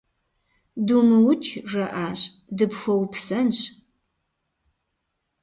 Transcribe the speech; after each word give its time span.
Думыукӏ,- 0.85 1.51
жаӏащ,- 1.71 2.31
дыпхуэупсэнщ. 2.57 3.59